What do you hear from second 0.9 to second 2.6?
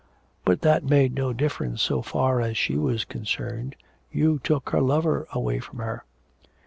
no difference so far as